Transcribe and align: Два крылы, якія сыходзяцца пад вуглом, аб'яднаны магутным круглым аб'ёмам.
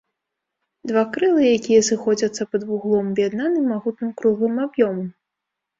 Два 0.91 1.03
крылы, 1.17 1.43
якія 1.59 1.81
сыходзяцца 1.89 2.49
пад 2.55 2.61
вуглом, 2.71 3.05
аб'яднаны 3.15 3.59
магутным 3.71 4.11
круглым 4.23 4.55
аб'ёмам. 4.67 5.07